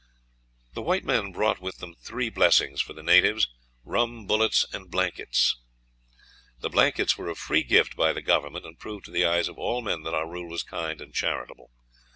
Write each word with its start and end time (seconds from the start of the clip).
The 0.73 0.81
white 0.81 1.05
men 1.05 1.31
brought 1.31 1.61
with 1.61 1.77
them 1.77 1.93
three 1.93 2.29
blessings 2.31 2.81
for 2.81 2.93
the 2.93 3.03
natives 3.03 3.47
rum, 3.83 4.25
bullets, 4.25 4.65
and 4.73 4.89
blankets. 4.89 5.57
The 6.57 6.71
blankets 6.71 7.19
were 7.19 7.29
a 7.29 7.35
free 7.35 7.61
gift 7.61 7.95
by 7.95 8.11
the 8.11 8.23
Government, 8.23 8.65
and 8.65 8.79
proved 8.79 9.05
to 9.05 9.11
the 9.11 9.25
eyes 9.25 9.47
of 9.47 9.59
all 9.59 9.83
men 9.83 10.01
that 10.01 10.15
our 10.15 10.27
rule 10.27 10.49
was 10.49 10.63
kind 10.63 11.01
and 11.01 11.13
charitable. 11.13 11.69